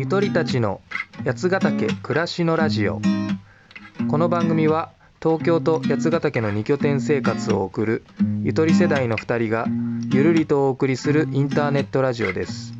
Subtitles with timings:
[0.00, 0.80] ゆとりたちの
[1.26, 3.02] 八ヶ岳暮らしのラジオ。
[4.08, 4.92] この番組は
[5.22, 8.02] 東京と八ヶ岳の2拠点生活を送る
[8.42, 9.66] ゆとり世代の2人が
[10.10, 12.72] ゆるりとお送りするインターネットラジオです。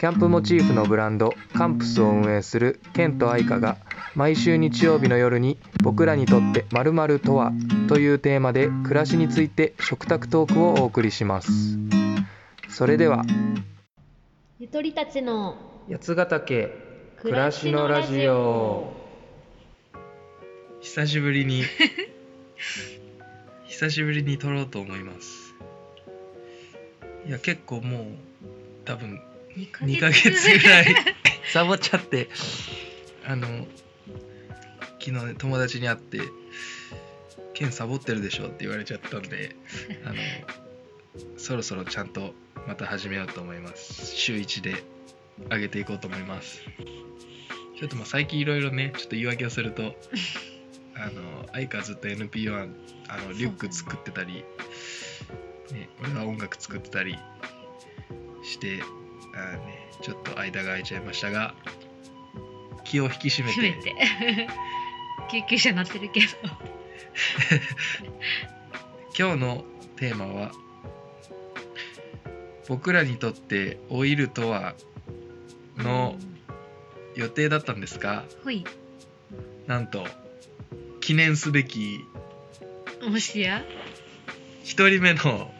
[0.00, 3.76] キャンプモチーフのブランドカンプスを運営するケンと愛花が
[4.16, 7.52] 毎週日曜日の夜に僕らにとって〇〇とは
[7.86, 11.78] というテーマで暮らしについて食卓トークをお送りします。
[12.68, 13.24] それでは。
[14.58, 16.76] ゆとりたちの八ヶ岳
[17.22, 18.92] 暮らしのラジオ。
[20.80, 21.62] 久しぶりに
[23.68, 25.54] 久しぶりに撮ろうと思います。
[27.28, 28.04] いや結構もう
[28.84, 29.22] 多分
[29.56, 30.86] 2ヶ2ヶ月ぐらい。
[31.52, 32.30] サボっちゃって
[33.24, 33.68] あの
[34.98, 36.18] 昨日ね友達に会って
[37.54, 39.54] 「ケンサボってるでしょ」って言われちゃったんで
[40.04, 40.16] あの
[41.36, 42.34] そろそろちゃんと
[42.66, 44.16] また始めようと思います。
[44.16, 44.95] 週1で
[45.50, 46.60] 上げていこうと思います。
[47.78, 49.94] ちょっとまあ最近いろいろねちょっと言い訳をすると
[50.96, 52.66] あの相川ずっと NPO は
[53.08, 54.44] あのリュック作ってたり、
[55.72, 57.18] ね、俺は音楽作ってたり
[58.42, 58.80] して
[59.34, 61.54] あー、ね、ちょっと間が空いちゃいましたが
[62.84, 63.72] 気を引き締めて。
[63.82, 63.94] て。
[65.30, 66.26] 救急車乗ってるけど。
[69.18, 69.64] 今日の
[69.96, 70.52] テーマは
[72.68, 74.74] 僕らにとってオイルとは
[75.76, 76.16] の
[77.14, 78.64] 予定だったんですがほい。
[79.66, 80.04] なんと
[81.00, 82.00] 記念すべき
[83.08, 83.64] もしや
[84.64, 85.50] ？1人目の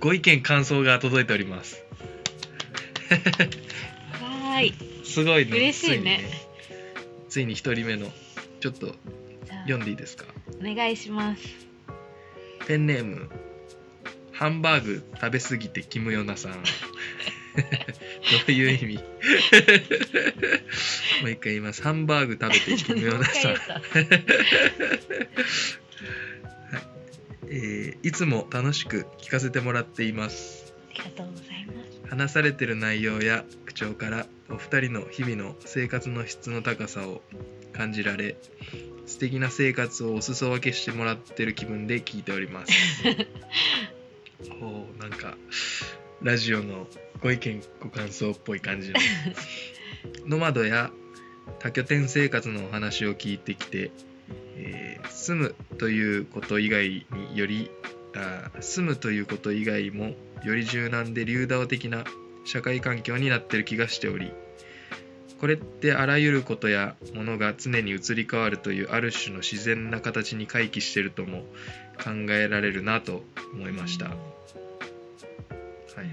[0.00, 1.82] ご意見感想が届いております。
[4.20, 4.74] はーい。
[5.04, 5.56] すごいね。
[5.56, 6.20] 嬉しいね。
[7.28, 8.10] ついについに1人目の
[8.60, 10.24] ちょっとじゃあ読んでいいですか？
[10.60, 11.42] お願いします。
[12.66, 13.28] ペンネーム
[14.32, 16.52] ハンバーグ食べ過ぎてキムヨナさん
[17.56, 17.62] ど
[18.48, 18.96] ういう意味？
[18.96, 19.02] も
[21.26, 21.82] う一回言います。
[21.82, 24.34] ハンバーグ食べてキムヨナさんもう一回言った。
[27.46, 30.74] えーいつも楽しく聞かせてもらっています。
[30.90, 32.00] ありがとうございます。
[32.08, 37.22] 話されてる内容や口調からお二人の日々の生活の質の高さを
[37.72, 38.36] 感じられ
[39.06, 42.72] 素敵な生活をお裾分けしてもらってる気分で聞いております。
[44.60, 45.36] こうなんか
[46.22, 46.86] ラジオの
[47.22, 49.00] ご意見ご感想っぽい感じの。
[50.26, 50.90] ノマドや
[51.58, 53.90] 多拠点生活のお話を聞いてきて、
[54.56, 54.94] えー
[55.24, 57.70] 住むということ以外により
[58.14, 60.14] あー住むということ以外も
[60.44, 62.04] より柔軟で流動的な
[62.44, 64.32] 社会環境になってる気がしており
[65.40, 71.44] これってあらゆることやものが常に移り変わるというある種の自然な形に回帰してるとも
[72.02, 73.22] 考えられるなと
[73.54, 74.10] 思いました、
[75.96, 76.06] はい、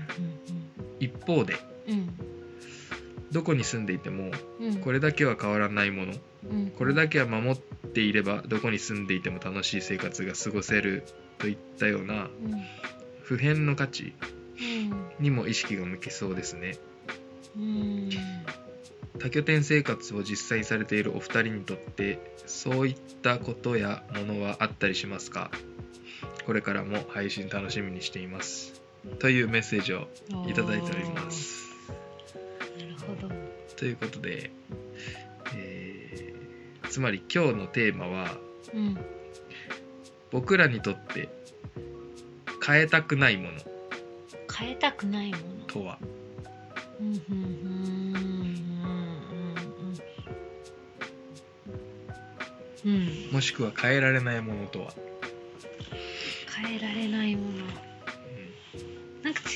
[0.99, 1.55] 一方で
[1.87, 2.13] うん。
[3.31, 4.75] どこに住んでいてもうん。
[4.77, 6.13] これだけは変わらないもの。
[6.49, 6.71] うん。
[6.71, 11.03] これだけは守っていればどこに住んでいても楽しい生活が過ごせる
[11.37, 12.29] といったようなうん。
[13.23, 14.13] 普遍の価値
[14.59, 15.23] うん。
[15.23, 16.77] にも意識が向けそうですね。
[17.57, 18.09] うん。
[19.19, 25.51] 多拠点生活を実際されているお二人にとってそういったことやものはあったりしますか？
[26.45, 28.80] これからも配信楽しみにしています
[29.19, 30.07] というメッセージを
[30.47, 31.71] いただいております。
[32.77, 33.33] なるほど。
[33.75, 34.51] ということで、
[35.55, 36.41] えー
[36.89, 38.37] つまり今日のテーマは
[38.73, 38.97] うん。
[40.29, 41.29] 僕らにとって
[42.65, 43.59] 変えたくないもの。
[44.53, 45.43] 変えたくないもの。
[45.67, 45.97] とは。
[46.99, 47.21] うんうん。
[52.85, 52.91] うん。
[52.93, 53.31] うん。
[53.31, 54.93] もしくは変えられないものとは、
[56.63, 57.65] 変えられないもの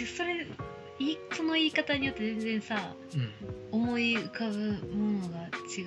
[0.03, 0.45] それ
[0.99, 3.79] 言いその言い方によって全然さうん。
[3.79, 4.57] 思い浮かぶ
[4.93, 5.85] ものが違う。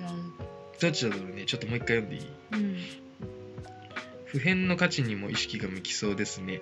[0.79, 1.45] どっちだろうね。
[1.45, 2.27] ちょっともう一回読んでいい？
[2.53, 2.77] うん。
[4.25, 6.61] 普遍の価値にも意識が向きそうですね。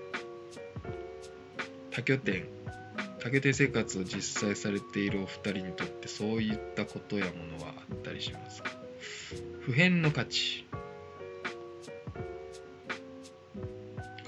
[1.92, 2.46] 多拠点
[3.20, 8.72] 多拠点生活を実際されているお二人にとってそういったことやものはあったりしますか？
[9.62, 10.66] 普遍の価値。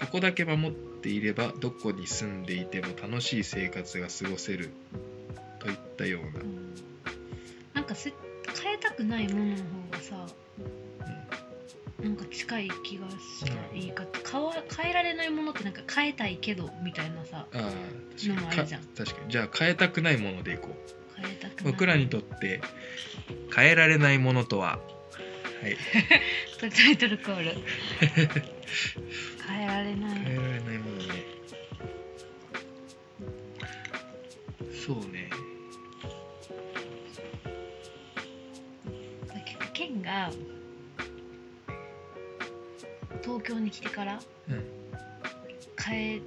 [0.01, 4.71] ここだけ守っていればどこに住んでいても楽しい生活が過ごせる。
[5.59, 6.75] といったような、うん。
[7.73, 8.13] なんかせ
[8.61, 9.61] 変えたくないものの方
[9.91, 10.27] がさ
[12.01, 13.53] なんか近い気がした。
[13.53, 13.79] うん。
[13.79, 14.07] 言い方。
[14.31, 17.77] 変わ変えられないものってなんか変えたいけどみたいなさああ確か
[18.15, 18.35] に。
[18.35, 18.83] かのもあるじゃん。
[18.83, 19.31] 確かに。
[19.31, 21.21] じゃあ変えたくないものでいこう。
[21.21, 21.71] 変えたくない。
[21.71, 22.61] 僕らにとって
[23.55, 24.79] 変えられないものとは
[25.61, 25.77] はい。
[26.59, 27.53] タイトルコール
[29.49, 30.19] 変えられない。
[30.19, 31.05] 変えられないもんね。
[34.85, 35.29] そうね。
[39.45, 40.31] 結構県が
[43.23, 44.19] 東京に来てから、
[45.83, 46.21] 変え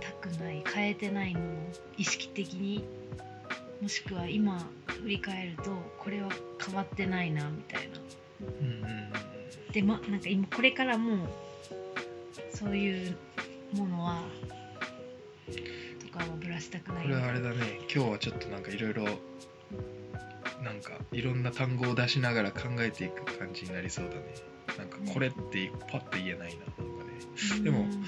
[0.00, 1.46] たくない変えてないもの
[1.96, 2.84] 意識的に
[3.80, 4.58] もしくは今
[5.02, 6.28] 振り返るとこれは
[6.64, 7.98] 変わってないなみたいな。
[8.40, 11.26] うんうん、でまなんか今これからも
[12.58, 13.16] そういう
[13.72, 14.22] ものは
[16.00, 17.02] とかはぶらしたくない。
[17.04, 17.78] これはあれだね。
[17.82, 19.04] 今日はちょっとなんかいろいろ
[20.64, 24.34] なんかいろんな単語を出しながら考えていく感じになりそうだね。
[24.76, 27.62] なんかこれってパッと言えないななんかね。
[27.62, 28.04] でもうん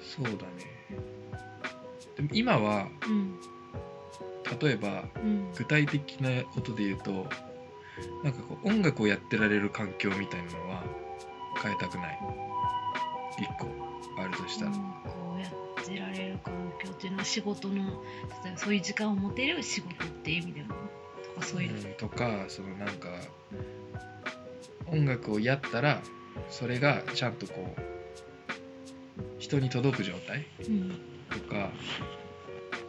[0.00, 0.38] そうだね。
[2.14, 3.40] でも今はうん
[4.60, 5.52] 例えばうん。
[5.56, 7.26] 具体的なことで言うと
[8.22, 10.65] なんかこう音楽をやってられる環境みたいなのは
[11.62, 12.18] 変えたくない。
[13.38, 13.68] 一個
[14.18, 14.78] あるとしたら、こ
[15.36, 17.74] うやってられる環境っていうのは仕事の
[18.44, 20.74] 例えばそういう時間を持てる仕事っていう意味でも
[21.34, 21.72] とかそういう。
[21.72, 23.08] の、うん、とかそのなんか
[24.86, 26.00] 音楽をやったら
[26.48, 27.80] それがちゃんとこう
[29.38, 31.00] 人に届く状態うん。
[31.30, 31.70] とか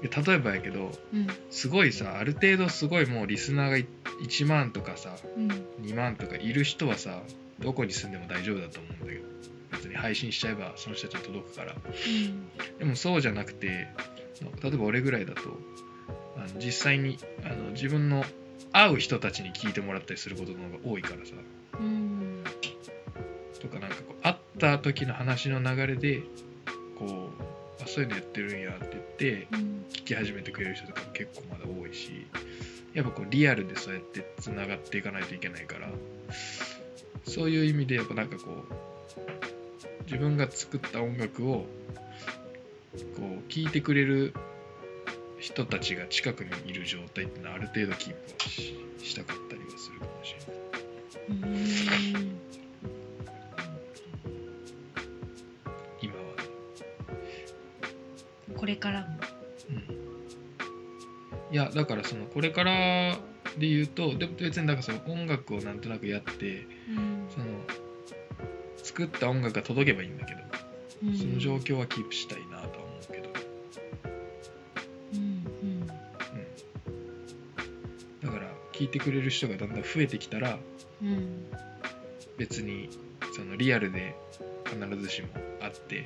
[0.02, 1.28] で例えばやけどうん。
[1.50, 3.88] すごいさある程度すごいもうリスナーがい
[4.24, 5.48] 1万とかさうん。
[5.82, 7.22] 2万とかいる人はさ
[7.60, 9.26] どこに住んでも大丈夫だと思うんだけど
[9.72, 11.76] 別に配信しちゃえばその人たちに届くから。
[12.80, 13.88] でもそうじゃなくて
[14.62, 15.42] 例えば俺ぐらいだと
[16.38, 18.24] あの実際にあの自分の
[18.72, 21.34] 会う人たちに聞いてもらったりすることの方が多いからさ。
[21.80, 22.44] うん。
[23.60, 26.22] とかなんかこう会った時の話の流れで
[26.98, 27.32] こ
[27.80, 29.78] うあそういうのやってるんやって言ってうん。
[29.94, 32.28] 聞き始めてくれる人とかも結構まだ多いし
[32.94, 35.90] やっぱこうリアルでそうやってつながっていかないといけないから
[37.28, 41.66] そういう意味でやっぱなんかこう自分が作った音楽を
[43.16, 44.34] こう聴いてくれる
[45.38, 50.58] 人たちが近くにいる状態ってのはある程度キープはししたかったりはするかもしれない
[51.30, 52.38] うん
[56.02, 56.20] 今は
[58.48, 59.08] ね、これからも
[59.70, 63.18] うん、いやだからそのこれから
[63.58, 66.66] で言うとで別にだからその音楽をなんとなくやって
[68.98, 70.40] 作った音楽が届けばいいんだけど、
[71.04, 71.16] うん。
[71.16, 73.30] その状況はキープしたいなとは思うけど、
[75.14, 75.94] うんうん、だ
[78.32, 80.58] から聴いてくれる人がだんだん増えてきたら
[81.04, 81.10] うん。
[81.10, 81.48] うん
[82.38, 82.88] 別に
[83.36, 84.16] そのリアルで
[84.66, 85.30] 必ずしも
[85.60, 86.06] 会って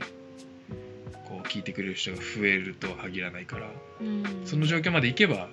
[1.27, 4.23] こう聴いてくれる人が増えるとは限らないからうん。
[4.45, 5.49] その状況までいけば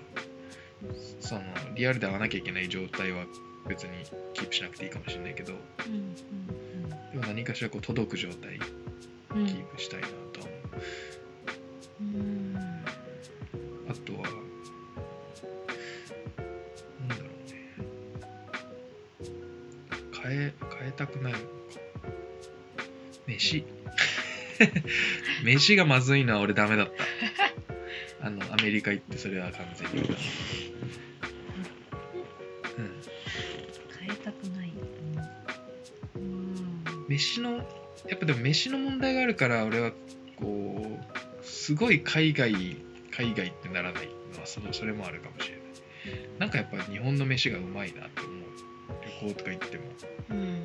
[1.18, 1.40] その
[1.74, 3.24] リアルで会わなきゃいけない状態は
[3.68, 3.90] 別に
[4.34, 5.56] キープしなくていいかもしれないけどう
[5.88, 6.14] ん
[7.14, 12.18] 何かしらこう届く状態キープしたいなとは思う。
[12.18, 12.58] うん
[13.88, 14.28] あとは、
[17.00, 17.56] なんだろうね。
[20.22, 21.44] 変え、変えたくないのか。
[23.26, 23.64] 飯。
[25.42, 26.92] 飯がまずいのは俺ダメだっ
[28.20, 28.26] た。
[28.26, 30.08] あの、アメリカ行ってそれは完全に。
[37.18, 37.56] 飯の、
[38.06, 39.90] やっぱでも飯の問題があるから俺は、
[40.36, 40.98] こ
[41.42, 42.52] う、すごい海外、
[43.10, 45.68] 海外ってならないのはそのそれもあるかもしれない。
[46.38, 48.48] なんかやっぱ日本の飯がうまいなって思う。
[49.22, 49.82] 旅行とか行っても。
[50.30, 50.62] うん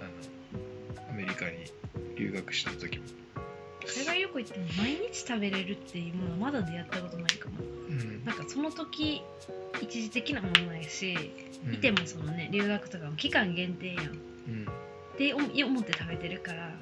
[0.00, 1.70] あのアメリカに
[2.16, 3.04] 留学した時も、
[3.86, 9.22] 海外旅行行っても毎日食べれるっていうものはまだ出会ったことないかもうんなんかその時
[9.82, 11.16] 一時的なものやし
[11.66, 14.29] うんいてもそのね留学とかも期間限定やん
[15.28, 16.72] っうん、て思思って食べてるから。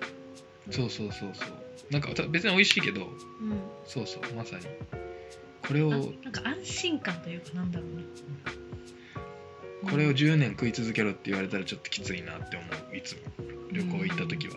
[0.71, 1.49] そうそうそうそう。
[1.91, 3.03] なんかた別に美味しいけど。
[3.03, 3.11] うん
[3.85, 4.67] そうそうまさに。
[5.67, 8.05] これをあなんか安心感というかなんだろうね。
[9.91, 13.21] これを10年食い続けろって言われたらちょっときついなって思ういつも。
[13.71, 14.55] 旅行行った時は、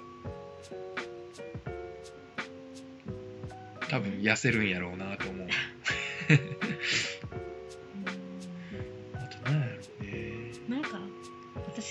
[3.89, 5.47] 多分痩せるんやろうなと思う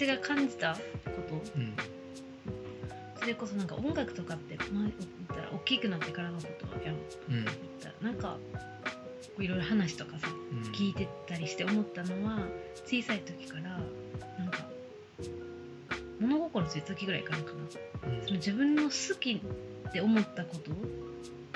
[0.01, 0.81] 私が感じたこ
[1.29, 1.35] と。
[1.57, 1.75] うん。
[3.19, 4.93] それこそなんか音楽とかって前言っ
[5.29, 7.47] たら大きくなってからのことやんうん言っ
[7.83, 7.89] た。
[7.89, 8.39] らなんか
[9.39, 12.39] いろいろ話とかさうん聞いてたりして思ったのは
[12.87, 13.63] 小さい時から
[14.39, 14.65] なんか
[16.19, 18.11] 物心ついた時ぐらいからかな。
[18.11, 18.23] うん。
[18.23, 20.71] その自分の好きって思ったこと。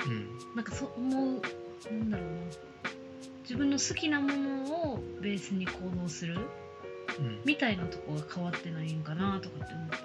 [0.05, 0.27] うん。
[0.55, 1.41] なんかそう思う
[1.91, 2.37] なんだろうな。
[3.41, 6.35] 自分の好きなものをベースに行動する。
[6.35, 6.64] うん
[7.45, 9.97] みたいなとこが変わってないんかなとかって思った。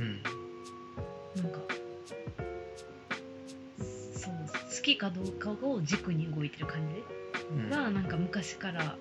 [0.00, 0.22] うん。
[1.42, 1.60] なんか
[4.16, 4.34] そう
[4.76, 7.02] 好きかどうかを軸に動いてる感じ
[7.54, 7.70] うん。
[7.70, 8.96] がなんか昔から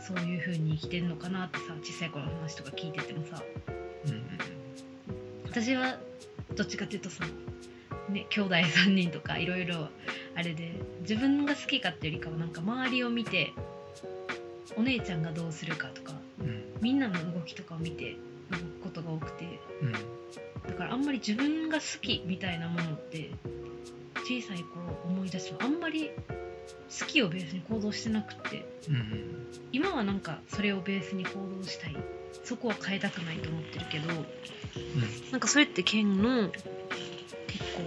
[0.00, 3.42] そういう風に生きてんのかなってさ小さい頃の話とか聞いててもさ。
[4.06, 4.12] うん。
[4.12, 4.28] うん
[5.50, 5.98] 私は
[6.54, 7.28] どっちかっていうとその
[8.10, 9.88] ね兄弟3人とかいろいろ
[10.36, 13.52] あれで自分が好きかっていうよりかはなんか周りを見て
[14.78, 16.62] お姉ちゃんがどうするかとかうん。
[16.80, 18.16] みんなの動きとかを見て
[18.50, 19.60] 動くことが多くて。
[19.82, 19.92] うん。
[19.92, 23.30] だからあんまり自分が好きみたいなものって
[24.24, 26.10] 小さい頃思い出してもあんまり
[27.00, 29.46] 好きをベースに行動してなくってうんうん。
[29.72, 31.96] 今はなんかそれをベースに行動したい。
[32.44, 34.08] そこは変えたくないと思ってるけど
[35.30, 36.64] なんかそれって剣の結
[37.76, 37.82] 構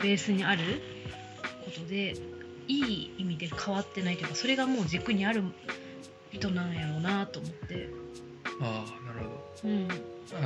[0.00, 0.80] ベースにある
[1.64, 2.14] ことで
[2.66, 5.42] いい意味で変わってないというかそれがもう軸にある
[6.36, 7.88] 人なんやろうなと思って。
[8.60, 9.26] ああなる
[9.62, 9.88] ほうん。
[9.88, 9.94] ど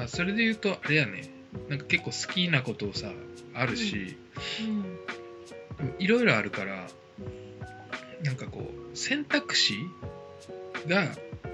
[0.03, 1.31] あそれで言うとあれやね。
[1.69, 3.11] なんか結構好きなことをさ
[3.55, 4.17] あるし、
[5.81, 5.95] うん。
[5.99, 6.87] いろいろあるから
[8.23, 9.75] なんかこう選択肢
[10.87, 11.09] が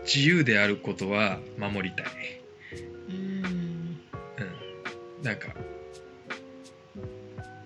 [0.05, 2.07] 自由であることは守りたい、
[3.09, 3.99] うん。
[5.19, 5.49] うん、なんか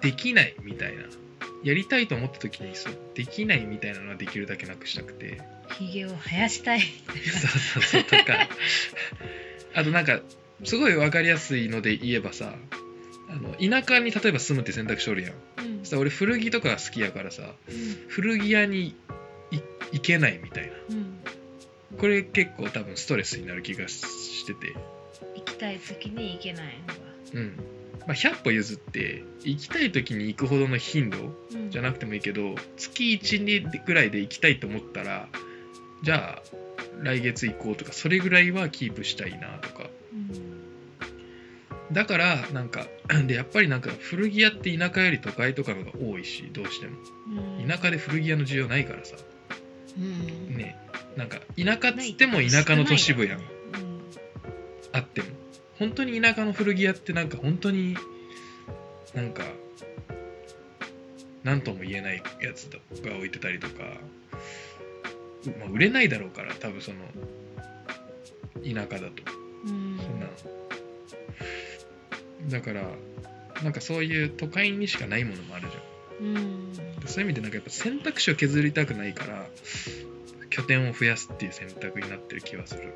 [0.01, 1.05] できないみたいな。
[1.63, 5.43] やりたいと思った時にそうできないみたいなのはできるだけなくしたくて
[5.79, 6.81] ひげを生やしたい。
[6.81, 6.87] そ
[7.81, 8.49] うそうそうとか。
[9.75, 10.21] あとなんか
[10.65, 12.55] すごい分かりやすいので言えばさ
[13.29, 15.33] あの田舎に例えば住むって選択肢おるやん。
[15.33, 15.85] うん。
[15.85, 18.09] さ俺古着とかが好きやからさうん。
[18.09, 18.97] 古着屋に
[19.51, 19.61] い
[19.93, 20.73] 行けないみたいな。
[20.91, 21.21] うん。
[21.99, 24.75] これ結構多分ストレスになる気がしてて。
[25.37, 27.01] 行きたい時に行けないのが。
[27.35, 27.57] うん。
[28.01, 31.19] まあ100歩譲って行きたい時に行くほどの頻度
[31.55, 31.71] うん。
[31.71, 35.29] じゃなくてもいいけど月1ぐらいで行きたいと思ったら
[36.03, 36.43] じゃあ
[37.03, 39.89] 来月行こうとかそれぐらいはキープしたいなとか。
[40.13, 40.61] うん。
[41.93, 42.87] だからなんか
[43.27, 46.97] でやっぱりなんか古着屋って田舎より都会とかのが多いしどうしても。
[47.61, 47.69] うん。
[47.69, 49.17] 田舎で古着屋の需要ないからさ。
[49.99, 50.57] うん。
[50.57, 50.77] ね。
[51.17, 53.41] なんか田舎っつっても田舎の都市部やん。
[54.93, 55.29] あっても。
[55.79, 57.97] 本当に田舎の古着屋ってなんか本当に
[59.15, 59.45] なんか
[61.43, 62.69] 何とも言えないやつ
[63.03, 63.75] が置いてたりとか、
[65.59, 66.99] まあ、売れないだろうから多分その
[68.63, 69.23] 田舎だと。
[69.67, 69.99] うん。
[69.99, 70.27] そんな。
[70.27, 70.33] の
[72.49, 72.83] だから
[73.63, 75.69] なんかそういう都会にしかないものもある
[76.21, 76.37] じうん。
[77.03, 77.09] ゃん。
[77.09, 79.47] そういう意味でなんかやっぱ選択肢を削りたくないから
[80.51, 82.95] 拠点を増やすっていう選択になってる気はするんだよ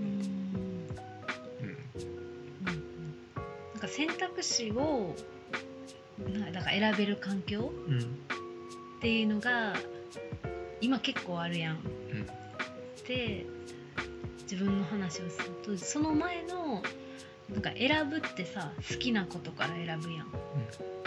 [0.00, 0.06] うん。
[0.06, 1.76] うん。
[2.64, 5.16] なんか選択肢を
[6.18, 7.98] なだから選べる環境うん。
[8.00, 8.02] っ
[9.00, 9.74] ていうのが
[10.82, 11.76] 今結構あるやん。
[11.76, 12.26] うん。
[13.08, 13.46] で
[14.42, 16.82] 自分の話をするとその前の
[17.50, 20.32] なんか選ぶってさ好きなことから選ぶやん。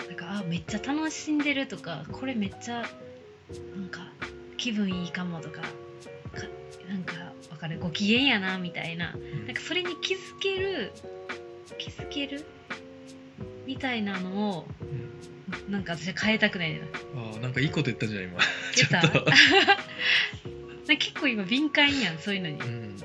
[0.07, 2.83] なんかあめっちゃ楽しんでるとかこれめっちゃ
[3.75, 4.11] なんか
[4.57, 5.67] 気分いいかもとかか
[6.89, 7.13] なんか
[7.51, 7.79] わかる？
[7.79, 9.13] ご機嫌やなみたいな。
[9.15, 9.45] うん。
[9.45, 10.91] なんかそれに気づける
[11.77, 12.45] 気づける
[13.65, 15.09] みたいなのをうん
[15.69, 16.83] なんか私は変えたくないのよ
[17.15, 18.39] ああなんかいいこと言ったじゃん今。
[18.73, 19.25] ちょっと。
[20.97, 22.59] 結構今敏感やんそういうのに。
[22.59, 22.95] うん。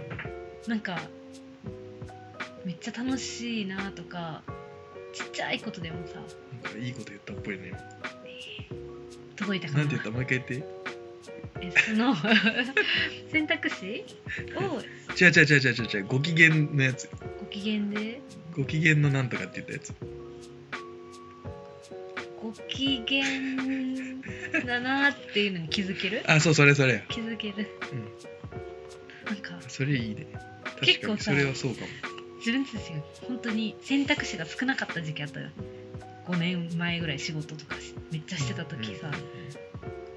[0.66, 1.00] なんか
[2.64, 4.42] めっちゃ楽しいなとか
[5.14, 6.14] ちっちゃいことでもさ。
[6.62, 7.72] なんかいいこと言ったっぽいね
[9.36, 9.84] 届いたかな。
[9.84, 10.10] んなて言った？
[10.10, 10.80] もう一回言って。
[11.62, 12.14] えその
[13.32, 14.04] 選択肢？
[14.56, 14.80] を
[15.18, 16.04] 違う違う違う違う違う。
[16.06, 17.08] ご機嫌のやつ。
[17.40, 18.20] ご機嫌で？
[18.54, 19.94] ご機嫌のなんとかって言ったやつ
[22.50, 23.24] ご機嫌
[24.66, 26.22] だなっていうのに気づける？
[26.30, 27.04] あそうそれそれ。
[27.08, 27.68] 気づける。
[27.92, 29.32] うん。
[29.32, 30.26] なんかそれいいね。
[30.82, 31.86] 結構さそれはそうかも。
[32.38, 35.50] 自分たちが本当に選択肢が少なかった時期あったよ。
[36.26, 39.10] 5年前ぐらい仕事とかしめっちゃしてた時さ、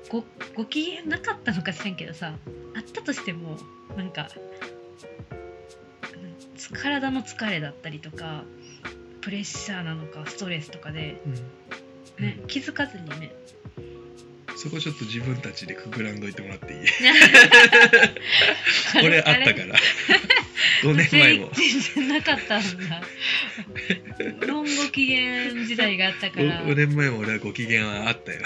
[0.10, 0.24] ご
[0.56, 2.36] ご機嫌なかったのか知らんけどさ
[2.76, 3.58] あったとしても
[3.98, 4.30] なんか
[6.14, 8.44] うん体の疲れだったりとか
[9.22, 11.22] プレッシャーなのかストレスとかで、
[12.20, 12.32] うんうん。
[12.32, 13.32] ね気づかずにね。
[14.56, 16.80] そこちょっと自分たちでくぐらんどいてもらっていい？
[18.96, 19.76] あれ俺あったから。
[20.84, 21.50] 5年前も。
[21.54, 23.02] 全然なかったんだ。
[24.46, 26.64] ロンご機嫌時代があったから。
[26.66, 28.42] 5年前も俺はご機嫌はあったよ。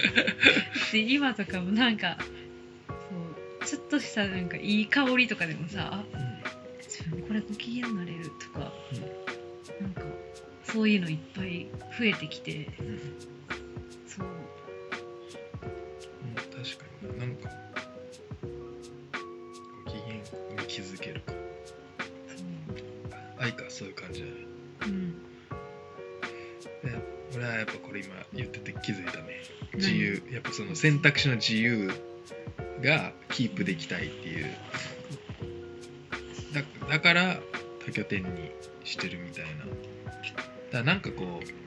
[0.92, 2.16] で今とかもなんか
[2.88, 6.04] そうちょっとしたなんかいい香りとかでもさあ
[6.80, 8.72] 自分これご機嫌になれるとか、
[9.80, 10.02] なんか
[10.64, 11.35] そういうのいっぱい
[11.98, 12.68] 増えてきて。
[12.78, 12.86] うん。
[12.86, 13.00] うん
[14.06, 14.26] そう。
[16.22, 17.18] うん確かに。
[17.18, 17.50] ななんか
[19.84, 20.22] ご機嫌に
[20.68, 21.32] 気づけるか。
[23.38, 24.32] 愛かそういう感じだね
[24.80, 25.12] そううん。
[25.12, 25.18] で
[27.34, 29.42] 俺はやっぱこれ今言ってて気づいたね。
[29.74, 30.22] 自由。
[30.30, 31.90] やっぱその選択肢の自由
[32.82, 34.46] がキープできたいっていう。
[36.52, 37.40] だだから
[37.84, 38.50] 多拠点に
[38.84, 39.64] してるみたいな。
[39.64, 39.70] だか
[40.72, 41.65] らなんかこう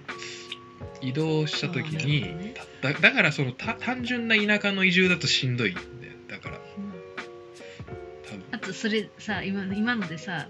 [1.01, 2.53] 移動した時にね。
[2.81, 5.85] だだからそのた単純な田舎の移住だとしんどいんだよ。
[6.27, 6.57] だから。
[6.57, 8.43] うん。
[8.51, 10.49] あとそれさ今の今のでさ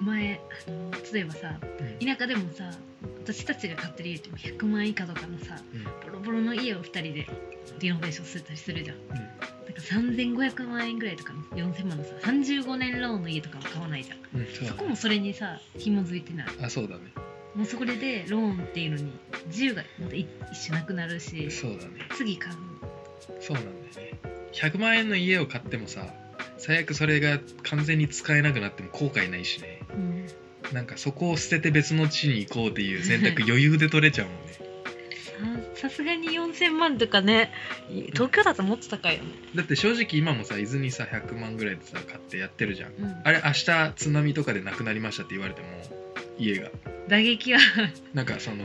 [0.00, 1.58] 前あの例えばさ
[2.00, 2.06] うん。
[2.06, 2.70] 田舎でもさ
[3.24, 5.56] 私たちが買ってる家って100万以下とかのさ
[6.06, 7.26] ボロボロの家を2人で
[7.78, 8.96] リノベーションするたりするじゃん。
[8.96, 9.14] うん。
[9.14, 14.18] なんか3500万円ぐらいとかの4000万のさ35年ローンの家とかも買わないじゃん。
[14.40, 16.46] うんそこもそれにさ紐づいてない。
[16.62, 17.12] あそうだね
[17.58, 19.12] もうそこででローンっていうのに
[19.48, 22.08] 自由がまた一一種なくなるしそうだね。
[22.16, 22.56] 次買う。
[23.40, 24.18] そうなんだよね。
[24.52, 26.06] 100万円の家を買ってもさ
[26.56, 29.80] 最悪それが完全に使えなくなっても後悔ないしね。
[29.92, 30.26] うん。
[30.72, 34.52] なんかそこを捨てて別の地に行こうっていう選択余裕で取れちゃうもんね。
[35.74, 37.52] さ さすがに4000万とかね
[38.12, 39.30] 東京だともっと高いよね。
[39.56, 42.92] だって正直今もさ伊豆にさ100万ぐらいでさ買ってやってるじゃん。
[42.92, 43.16] うん。
[43.24, 45.66] あれ明日津波とかでなくなりましたって言われても
[46.38, 46.70] 家が
[47.08, 47.60] 打撃は、
[48.14, 48.64] なんかその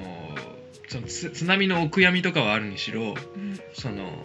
[0.90, 3.60] そのつ津波のお悔やみとかはあるにしろうん。
[3.74, 4.24] その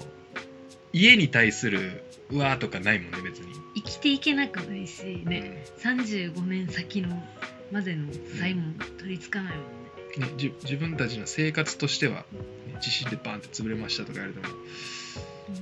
[0.92, 7.22] 家に対するうわーとかないもんね別に、生きていけなくないしね、35年先の
[7.70, 8.08] までの
[8.38, 9.68] 債も取り付かないもんね、
[10.16, 12.24] うんねじ自分たちの生活としては、
[12.66, 14.54] ね地震でバンって潰れましたとか言われても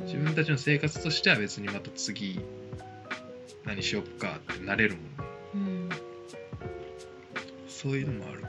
[0.00, 0.06] うん。
[0.06, 2.40] 自分たちの生活としては別にまた次
[3.64, 5.10] 何しよっかってなれるもんね。
[5.54, 5.88] うん。
[7.68, 8.45] そういうのもある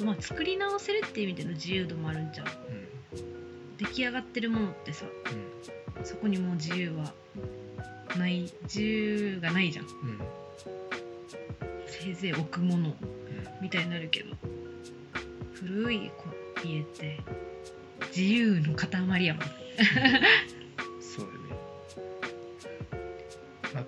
[0.00, 2.46] とまあ作り直せるっていう意味での自由度もあるんちゃう？
[3.76, 7.12] 出来上がってるものってさうんそこにもう自由は
[8.18, 9.86] ない自由がないじゃん。
[11.86, 12.96] せいぜい置くものうん
[13.60, 14.34] みたいになるけど
[15.52, 16.24] 古いこ
[16.64, 17.20] 家って
[18.16, 19.44] 自由の塊やもん。
[21.02, 21.54] そうだよね。
[23.74, 23.84] あと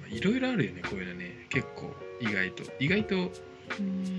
[0.00, 1.46] まあいろいろあるよねこういうのね。
[1.48, 2.62] 結構意外と。
[2.78, 3.32] 意外と
[3.80, 4.17] うん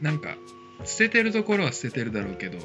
[0.00, 0.36] なんか
[0.84, 2.58] 捨ててるところは捨ててるだろうけど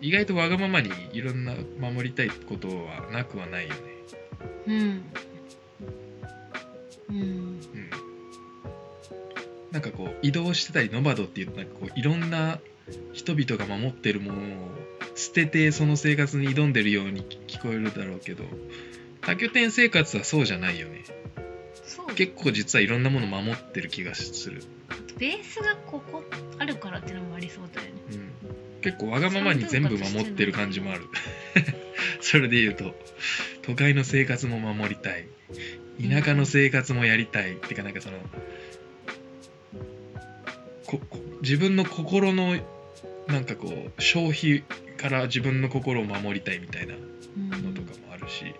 [0.00, 3.80] 意外とわがままにいろんな守りたいことはなくはないよね。
[4.66, 4.74] うん。
[7.08, 7.16] うん。
[7.16, 7.60] うん。
[9.70, 12.58] なんかこう移動してたりノバドっていうなんかこういろんな
[13.12, 14.42] 人々が守ってるものを
[15.14, 18.44] 捨ててその生活に挑んでるように聞こえるだろうけど
[19.20, 21.04] 多拠点生活はそうじゃないよね。
[22.14, 24.62] 結構実はいろんなもの守ってる気がする、
[25.18, 26.22] ベースがここ
[26.58, 27.92] あるからっていうのもありそうだよね。
[28.12, 31.02] うん、結構わがままに全部守ってる感じもある。
[32.20, 32.94] それで言うと
[33.62, 35.26] 都会の生活も守りたい。
[36.00, 38.18] 田舎の生活もやりたいってかなんかその
[40.86, 42.56] ここ自分の心の
[43.26, 44.64] なんかこう消費
[44.96, 48.52] から自分の心を守りたいみたいなうんのとかもあるし、うん、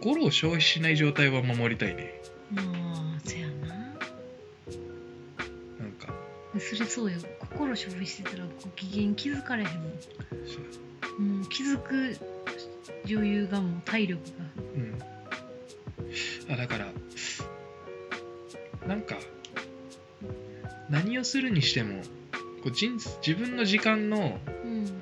[0.00, 2.20] 心を消費しない状態は守りたいね。
[2.52, 3.68] まあそやな。
[5.78, 6.14] なんか。
[6.58, 7.18] それそうよ。
[7.40, 9.92] 心消費してたらご機嫌気づかれへんもん。
[10.46, 10.58] そ
[11.16, 12.16] うもう気づく
[13.10, 14.44] 余裕がもう体力が。
[14.76, 16.86] うん、あだから
[18.86, 19.16] なんか
[20.88, 22.02] 何をするにしても
[22.62, 24.98] こう人自分の時間のうん。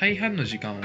[0.00, 0.80] 大半の時間を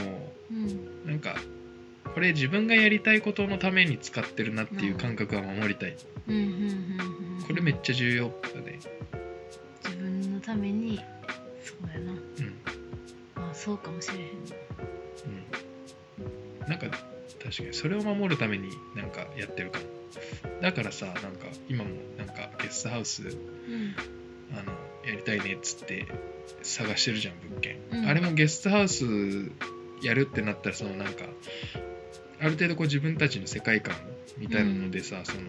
[2.24, 5.96] れ自分がやりたいことのために使ってるなっていう感覚は守りたい。
[6.28, 6.60] うんうんうんう
[7.20, 8.80] んこれめっちゃ重要だね。
[9.84, 10.98] 自分のために
[11.62, 12.12] そうやな。
[12.14, 12.20] うん。
[13.36, 14.56] あそうかもしれへんな。
[16.62, 16.70] うん。
[16.70, 16.98] なんか
[17.44, 19.86] 確かにそれを守るためになんかやってるかも。
[20.62, 23.34] だからさなんか今もなんかゲストハウスうん。
[24.54, 24.72] あの
[25.06, 26.08] やりたいねっつって
[26.62, 28.06] 探してるじゃん物件、うん。
[28.08, 29.04] あれもゲストハウス
[30.02, 31.26] やるってなったらそのなんか
[32.44, 33.96] ある程度こう自分たちの世界観
[34.38, 35.42] みたいなのでさ、その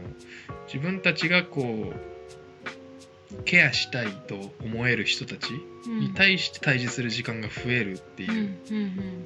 [0.66, 5.48] 自分たちがこうケアしたいと思える人たち
[5.86, 5.98] うん。
[6.00, 9.24] に対して対峙する時間が増えるってうんいううん。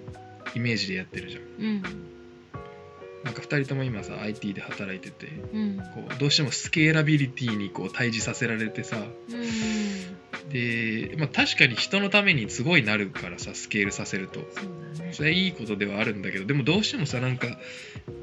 [0.55, 1.43] イメージでやってるじゃん。
[1.43, 1.83] うん。
[3.25, 5.77] なんか2人とも今さ IT で働いててうん。
[5.95, 9.07] こうどうしてもスケーラビリティにこう対峙させられてさうん
[10.51, 14.41] で、まあ、確かに人のためにすごいなるからさスケールさせると。
[14.55, 14.63] そ
[15.03, 15.13] ね。
[15.13, 17.47] それはいいことではあるんだけどでもどうしてもさなんか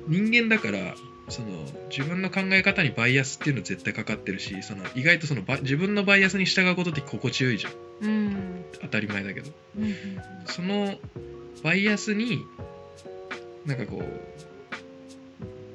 [0.07, 0.95] 人間だから
[1.29, 1.47] その
[1.89, 7.73] 自分の考え方にバイアスっていうの絶対かかってるしその意外とそのバ自分のバイアスに従うことって心地よいじゃん。
[8.01, 8.65] うん。
[8.81, 9.51] 当たり前だけど。
[9.77, 9.93] うんうん。
[10.45, 10.95] その
[11.63, 12.45] バイアスに
[13.65, 14.05] なんかこう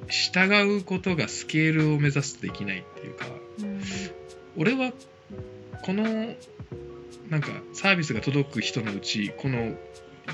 [0.08, 3.26] 従うことがスケールを目指すとできないっていうか
[3.60, 3.80] うん。
[4.56, 4.92] 俺は
[5.82, 6.04] この
[7.30, 9.74] なんかサービスが届く人のうちこの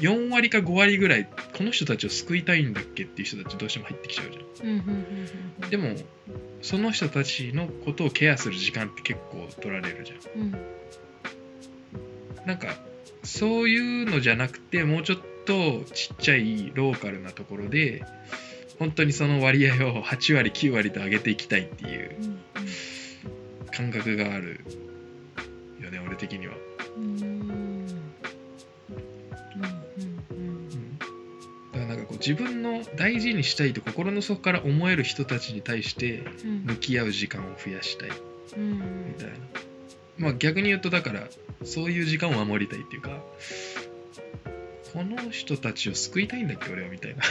[0.00, 4.68] 4割か5割ぐらいこの人たちを救いたいんだっけっていう人たちどうしても入ってきちゃうじゃん。
[4.68, 5.06] うんうんうん
[5.62, 5.70] うん。
[5.70, 5.94] でも
[6.62, 10.42] その人たちのことをケアする時間って結構取られるじゃん。
[10.42, 10.54] うん。
[12.46, 12.76] なんか
[13.22, 18.04] そういうのじゃなくてもうちょっとちっちゃいローカルなところで
[18.78, 22.40] 本当にその割合を8割9割と上げていきたいっていううん。
[23.72, 24.60] 感覚がある
[25.86, 26.54] よね俺的には、
[26.96, 27.04] うん。
[27.04, 27.20] うん。
[27.20, 27.86] うん。
[29.56, 30.68] うん。
[30.72, 31.04] うん、だ
[31.72, 36.64] からなんかこう自分の大事にしたいと心の底から思える人たちに対してうん。
[36.64, 38.10] 向き合う時間を増やしたい。
[38.56, 39.06] うん。
[39.08, 39.34] みたいな。
[40.18, 41.28] まあ逆に言うとだから
[41.64, 43.20] そういう時間を守りたいっていうか
[44.92, 47.22] この人たちを救いたいんだっけ俺はみたいな。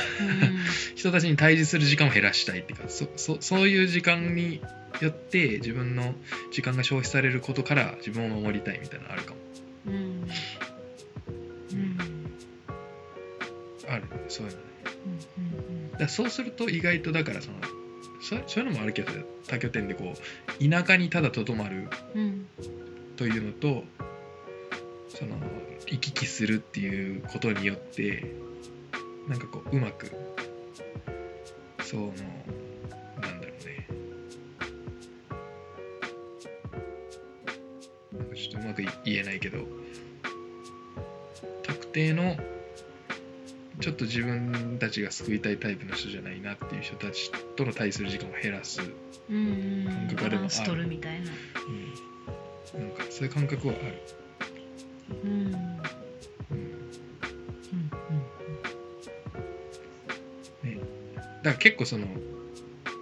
[0.95, 4.61] 人たちに対峙する時間を減らしたいっていうかそそそういう時間に
[5.01, 6.13] よって自分の
[6.51, 9.39] 時間が消費されることから自分を守りたいみたいなのあるかも。
[9.88, 9.93] うん。
[9.93, 10.27] うん。
[11.71, 12.25] うん
[13.88, 14.03] ある。
[14.03, 14.65] ねそういうのね
[15.08, 15.91] うん。
[15.91, 17.58] だからそうすると意外とだからその
[18.21, 19.12] そそういうのもあるけど
[19.47, 20.13] 多拠点でこ
[20.60, 22.47] う田舎にただとどまるうん。
[23.15, 23.84] というのと
[25.10, 25.38] その
[25.88, 28.25] 行き来するっていうことによって
[29.27, 30.12] なんかこううまく
[31.84, 32.13] その
[38.65, 39.60] まくい言えないけど
[41.63, 42.38] 特定の
[43.80, 51.32] ちょっと自分たちが救いたいタイプの人じゃないなっていう人たちとの対する時間を減らす、感覚がでもあるみたいな。
[52.73, 54.01] うん、なんかそういう感覚はある。
[55.23, 55.30] うん。
[55.30, 55.54] うんうん
[60.63, 60.80] うん。
[60.80, 60.84] だ
[61.43, 62.08] から結構その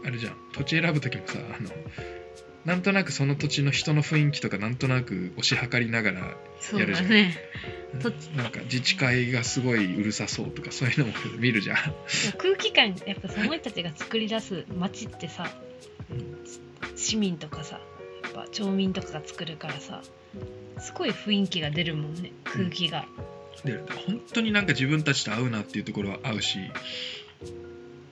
[0.06, 0.36] あれじゃん。
[0.54, 1.69] 土地選ぶ時もさあの
[2.65, 7.10] なんとなくその土地の人の雰囲気とかなんとなく推し量りながらやるじゃん。
[7.10, 7.38] だね
[8.36, 11.78] なんか自治会がすごいうるさそうとかそういうのも見るじゃん、
[12.38, 15.47] 空気感やっぱその人たちが作り出す街ってさ
[16.95, 17.80] 市民とかさ
[18.23, 20.02] やっぱ町民とかが作るからさ
[20.80, 23.06] すごい雰囲気が出るもんね空気が、
[23.63, 26.60] で本当になんか自分たちと合うなっていうところは合うし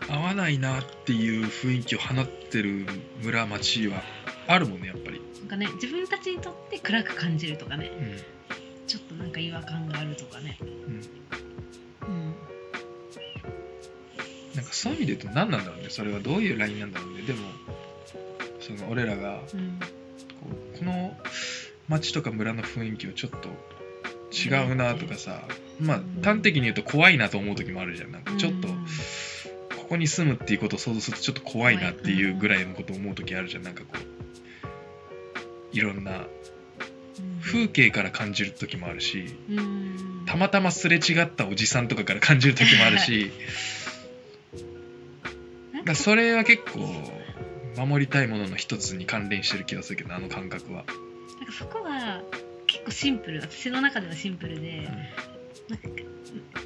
[0.10, 2.86] 合わないなっていう雰囲気を放ってる
[3.24, 4.04] 村町は
[4.52, 8.42] あるもんねやっぱり、なんかね自分たちにとって暗く感じるとかねうん
[8.92, 10.58] ちょっとなんか違和感があるとかね。
[10.60, 12.36] うん、うん。
[14.54, 17.22] なんかそういう意味で言うと何なんだろうねそれはどういうラインなんだろうね。
[17.22, 17.40] でも
[18.60, 19.80] その俺らがうん。
[19.80, 21.16] こうこの
[21.88, 23.50] 町とか村の雰囲気をちょっと
[24.34, 25.44] 違うなとかさ
[25.80, 28.12] まあ端的に言うと怖いなと思う時もあるじゃん。
[28.12, 28.86] なんかちょっとうん
[29.78, 33.64] ここに住むっていうことを想像するとちょっと怖いなっていうぐらいのことを思う時あるじゃん。
[33.64, 34.11] なんかこう
[35.73, 36.27] いろんな
[37.41, 40.23] 風景から感じる時もあるしうん。
[40.25, 43.31] たまたますれ違ったおじさんとかから感じる時もあるし
[45.86, 46.79] だそれは結構
[47.75, 50.86] 守りたいものの一つに関連してる気がするけどあの感覚は。
[51.39, 52.21] なんかそこは
[52.67, 54.88] 結構シンプル私の中ではシンプルで、
[55.69, 55.88] なんか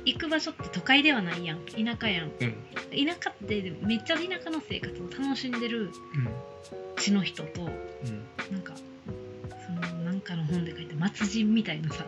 [0.05, 1.65] 行く場所って都会ではないやん。
[1.65, 2.31] 田舎やん。
[2.39, 2.53] うん。
[2.91, 5.91] 田舎ってめっちゃ田舎の生活を楽しんでるうん。
[6.97, 7.71] 地の人とうん。
[8.51, 8.73] なんか
[10.25, 12.05] かの本で書いた末人みたいなさ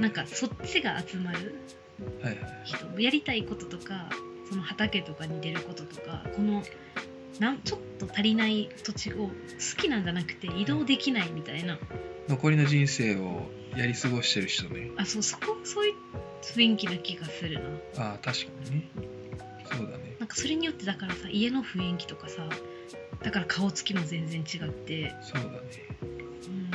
[0.00, 1.54] なんかそっちが集まる
[2.64, 3.00] 人。
[3.00, 4.08] やりたいこととか
[4.48, 6.62] その畑とかに出ることとかこの
[7.38, 9.32] なんちょっと足りない土地を好
[9.76, 11.78] きなんじゃなくて移動できないみたいな。
[12.28, 14.90] 残りの人生をやり過ごしてる人ね。
[14.96, 15.94] あそうそこそういう
[16.42, 17.60] 雰囲気な気がする
[17.96, 18.04] な。
[18.04, 18.90] ああ確かにね。
[19.64, 20.16] そうだね。
[20.18, 22.48] なんかそれによってだからさ家の雰囲気とかさ
[23.22, 25.58] だから顔つきも全然違って、そうだね。
[26.02, 26.06] う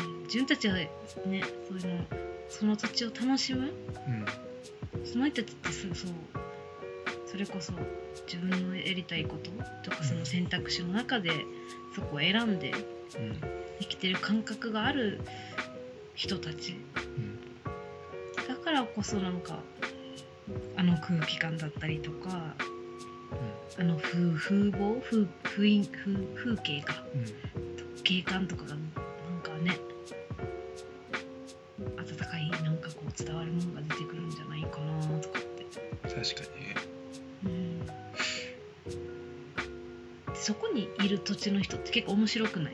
[0.02, 2.06] ん、自分たちがねそういうの
[2.50, 3.74] その土地を楽しむ？
[4.94, 5.06] うん。
[5.06, 6.12] その人たちってそうそう
[7.26, 7.74] それこそ
[8.26, 9.52] 自分のやりたいこと
[9.90, 11.32] とかその選択肢の中で
[11.96, 13.36] そこを選んでうん。
[13.80, 15.22] 生きてる感覚がある
[16.16, 16.76] 人たち。
[16.96, 17.40] うん。
[18.48, 19.60] だからこそなんか
[20.76, 22.56] あの空気感だったりとか
[23.80, 25.02] あの風風貌？
[25.02, 27.04] 風風風風景か。
[27.14, 27.26] うん。
[28.04, 28.80] 景観とかがなん
[29.42, 29.78] かね
[33.18, 35.66] 伝わるものが出てくるんじゃないかなとかって、
[36.04, 36.22] 確か
[36.58, 36.76] にね
[37.46, 37.94] うん、で
[40.36, 42.74] そこにいる土地の人って結構面白くない？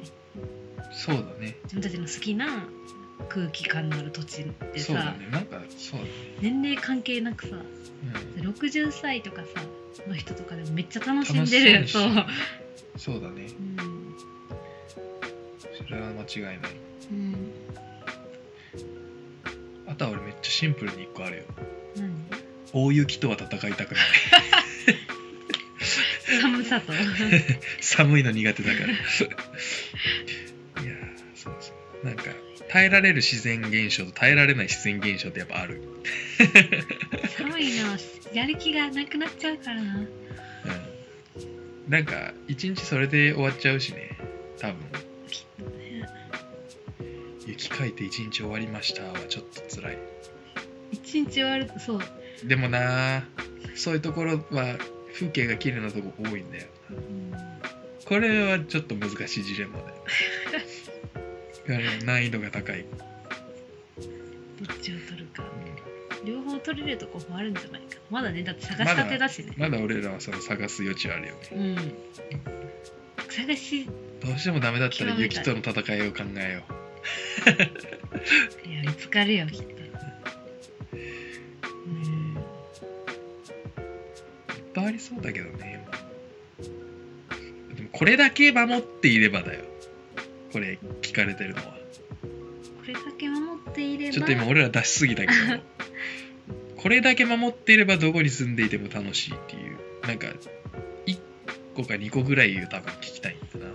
[0.91, 1.56] そうだね。
[1.63, 2.67] 自分たちの好きな
[3.29, 5.27] 空気感のある土地ってそうださ、ね。
[5.32, 6.12] なんかそうだね。
[6.41, 8.49] 年齢関係なくさうん。
[8.49, 9.47] 60歳とかさ
[10.08, 12.12] の人とかでもめっちゃ楽しんでるそう
[12.97, 13.47] そうだね。
[13.47, 14.15] うん、
[15.86, 16.71] それは間違いない。
[17.12, 17.42] うん
[20.09, 21.43] 俺めっちゃシンプルに1個あるよ。
[21.97, 22.13] 何？
[22.73, 24.03] 大雪とは戦いたくない。
[26.41, 26.91] 寒さと。
[27.81, 28.87] 寒いの苦手だから。
[28.87, 28.99] いやー
[31.35, 32.05] そうそう。
[32.05, 32.23] なんか
[32.69, 35.81] 耐えられる自然現象と耐えられない自然現象ってやっぱある。
[37.37, 37.97] 寒いの
[38.33, 39.95] やる気がなくなっちゃうからな。
[39.95, 40.07] うん。
[41.87, 44.17] なんか一日それで終わっちゃうしね。
[44.59, 44.77] 多分
[47.73, 49.97] 雪かいて一日終わりましたはちょっと辛い。
[50.91, 51.99] 一日終わるとそう。
[52.43, 53.23] でもな
[53.75, 54.77] そういうところは
[55.13, 56.67] 風景が綺麗なとこ多いんだよ。
[56.91, 57.33] うん
[58.05, 59.95] これはちょっと難しいジレンマだよ。
[62.05, 65.45] 難易度が高い、どっちを取るか。
[66.25, 67.97] 両方取れるとこもあるんじゃないか。
[68.12, 71.39] まだねだって探したてだしね、まだ俺らはその探す余地はあるよね。
[71.53, 71.93] うん。
[73.29, 73.88] 探し。
[74.19, 76.63] どうしてもダメだったら雪との戦いを考えよ
[78.65, 79.73] いや見つかるよきっと。
[80.93, 82.35] うん。
[82.35, 82.39] う
[84.57, 85.85] いっぱいありそうだけどね
[87.75, 87.89] でも。
[87.91, 89.63] これだけ守っていればだよ。
[90.51, 91.63] これ聞かれてるのは。
[91.63, 94.13] これだけ守っていれば。
[94.13, 95.33] ちょっと今俺ら出しすぎたけど。
[96.77, 99.77] これだけ守っていればどこに住んでいても楽しいっていう。
[100.05, 100.27] なんか
[101.05, 101.17] 1
[101.75, 103.71] 個か2個ぐらい多分聞きたいんだな。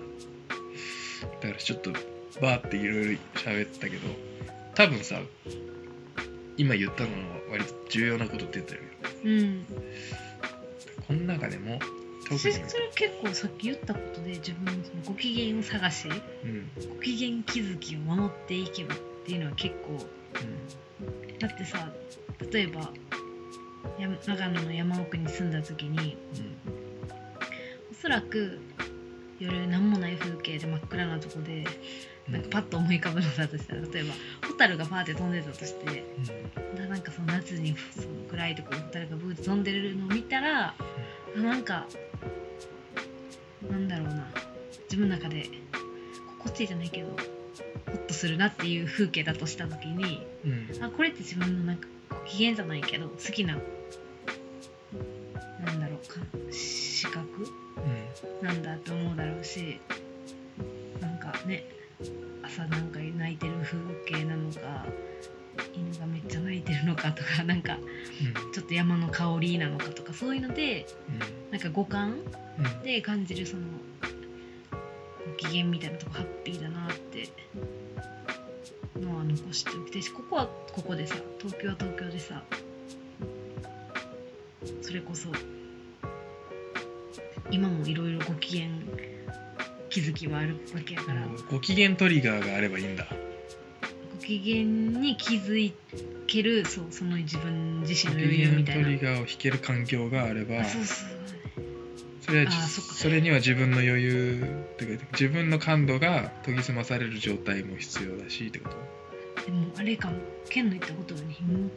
[1.41, 1.93] だからちょっと
[2.41, 4.09] バーっていろいろ喋ったけど
[4.75, 5.21] 多分さ
[6.57, 7.17] 今言ったのは
[7.51, 8.81] 割と重要なことって言ったよ
[9.25, 9.67] うん。
[11.07, 11.79] この中でも
[12.29, 16.09] 特に私それ結構さっき言ったことで自分のそのご機嫌探し
[16.45, 16.71] うん。
[16.97, 19.99] ご機嫌気づきを守っていけばっていうのは結構
[21.39, 21.91] だってさ
[22.53, 22.93] 例えば
[23.99, 26.17] や長野の山奥に住んだ時に
[27.91, 28.61] おそらく
[29.39, 31.67] 夜何もない風景で真っ暗なとこでうん
[32.31, 34.15] なんかパッと思い浮かぶのだとしたら例えば
[34.47, 36.05] ホタルがパーって飛んでたとして
[36.75, 36.79] うん。
[36.79, 40.75] ななんかその夏にその暗いところホタルがブーって飛んでるのを見たら、
[41.37, 41.87] あなんか
[43.71, 44.29] なんだろうな。
[44.91, 45.51] 自分の中で
[46.39, 47.15] 心地いいじゃないけどホ
[47.93, 50.69] ッとするなっていう風景だとした時にうん。
[50.75, 53.59] うんあこれって自分のなんかご機嫌じゃないけど好きな
[55.65, 57.47] なんだろうか視覚？
[58.43, 59.81] なんだと思うだろうし
[61.01, 61.65] なんかね
[62.43, 64.87] 朝なんか泣いてる風景なのか
[65.75, 67.79] 犬がめっちゃ泣いてるのかとかなんか
[68.53, 70.87] ちょっと山の香りなのかとかそういうので
[71.51, 72.67] なんか五感うん。
[72.67, 73.63] うんで感じるその
[75.27, 77.29] ご機嫌みたいなとこハッピーだなって
[79.01, 82.43] のは残しておきたいしここはここでさ東京は東京でさ
[84.83, 85.29] それこそ
[87.51, 88.69] 今もいろいろご機嫌
[89.99, 93.05] 気づきはあるわけやから、ご機嫌トリガーがあればいいんだ。
[94.21, 95.73] ご機嫌に気づ
[96.29, 98.85] けるそうその自分自身ごの余裕みたいな。
[98.85, 100.61] 機嫌トリガーを引ける環境があれば。
[100.61, 101.09] あそうそう
[102.95, 109.47] それには自分の余裕っていうか自分の感度が研ぎ澄まされる状態も必要だしってこと？
[109.47, 110.19] でもあれかも。
[110.49, 111.71] ケンの言ったことにひも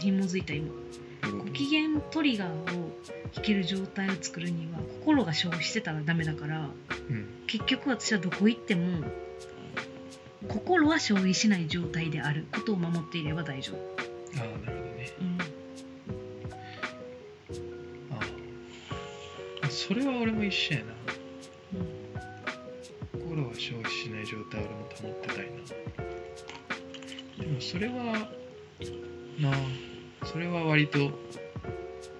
[0.00, 0.68] 紐づいた今
[1.30, 2.52] ご機嫌トリガーを
[3.36, 6.68] 引ける状態を作るには心が消費してたらダメだから
[7.08, 7.26] うん。
[7.46, 9.04] 結局私はどこ行っても
[10.48, 13.76] 心は消費しない状態であることを守っていれば大丈夫、
[14.40, 15.08] ああなるほどね。
[15.20, 15.38] うん、
[18.16, 18.18] あ
[19.62, 19.70] あ。
[19.70, 20.86] それは俺も一緒やな。
[23.12, 25.42] 心は消費しない状態を俺も保ってたいな。
[27.44, 27.92] でもそれは
[29.40, 29.54] なあ
[30.24, 30.98] それは割と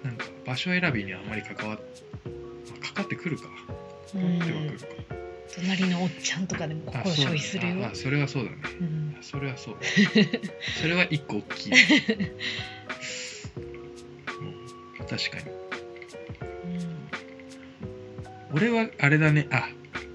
[0.03, 3.45] なんか場所選びにあまり関わっ、まあ、かかってくるか。
[4.15, 4.77] う関わってはくるん。
[4.77, 4.85] か、
[5.55, 7.85] 隣のおっちゃんとかでも心消費するよ。
[7.85, 8.57] ああそれはそうだね。
[8.81, 9.17] うん。
[9.21, 9.77] それはそう
[10.81, 11.75] それは一個大きい、う
[15.03, 15.43] ん、確かに。
[18.53, 19.47] 俺はあれだね。
[19.51, 19.69] あ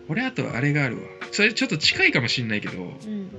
[0.08, 1.02] 俺あとあれがあるわ。
[1.32, 2.82] それちょっと近いかもしんないけど。
[2.82, 3.30] うん。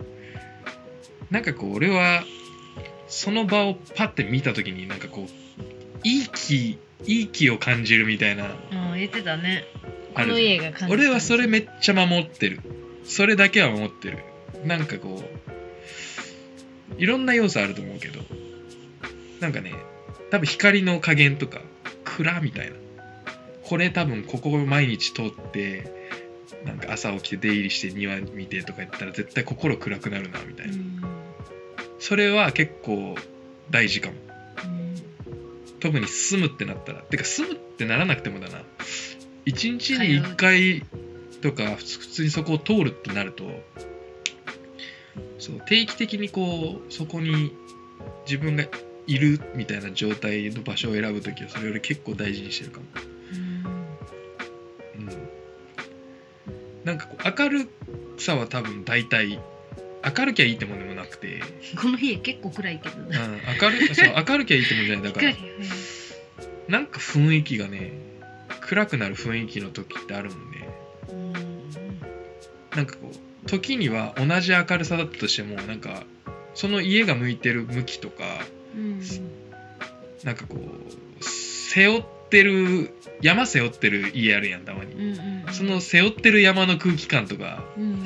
[1.32, 2.24] なんかこう俺は
[3.10, 8.46] その場をパッて見た時になんかこういい気いい気を感じるみたいな。
[8.46, 8.50] あ
[8.94, 9.66] あ言ってたね。
[10.14, 12.60] この家が感じ俺はそれめっちゃ守ってる。
[13.04, 14.20] それだけは守ってる
[14.66, 15.24] なんかこ
[16.98, 18.22] ういろんな要素あると思うけど。
[19.40, 19.74] なんかね
[20.32, 21.62] 多分光の加減とか
[22.04, 22.76] 暗みたいな。
[23.64, 26.18] これ多分ここ毎日通って
[26.66, 31.19] なんか朝起きて出入りして庭見てとか言ったら絶対心暗くなるなみたいな、うん
[32.00, 33.16] それは結構
[33.70, 34.16] 大事かも。
[34.64, 35.80] うん。
[35.80, 37.02] 特に住むってなったら。
[37.02, 38.64] てか住むってならなくてもだな。
[39.46, 40.84] 一日に一回
[41.42, 43.46] とか普通にそこを通るってなると
[45.40, 47.52] そう定期的にこうそこに
[48.26, 48.66] 自分が
[49.08, 52.86] いるみたいな状態の場所を選ぶ時はそれより結構大事にしてるかも。
[54.98, 55.08] うん。
[55.08, 55.30] うん、
[56.84, 57.70] なんかこう明る
[58.18, 59.40] さは多分大体
[60.04, 61.42] 明るきゃいいってもんでもなくて、
[61.82, 62.96] この日結構暗いけど。
[63.02, 63.20] うん、な
[63.62, 65.04] 明るそう明るきゃいいってもんじゃない。
[65.04, 65.50] だから光
[66.68, 67.92] なんか雰囲気がね
[68.62, 70.70] 暗くなる雰囲気の時ってあるもんね。
[71.10, 71.34] うん。
[72.76, 76.04] なんかこう時には同じ明るさだったとしてもなんか
[76.54, 78.24] その家が向いてる向きとか
[78.76, 79.02] うん。
[80.24, 84.94] なんかこう背負ってる山背負ってる家あるやんたまに。
[84.94, 85.54] うんうんうん。
[85.54, 88.06] その背負ってる山の空気感とか、うん